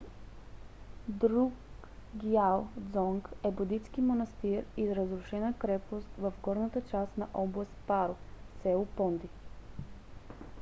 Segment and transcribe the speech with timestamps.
[1.23, 2.63] друкгиал
[2.93, 8.15] дзонг е будистки манастир и разрушена крепост в горната част на област паро
[8.63, 8.85] с.
[8.95, 9.29] понди